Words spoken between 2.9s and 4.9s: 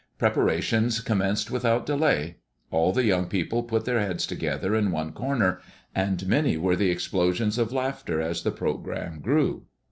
the young people put their heads together in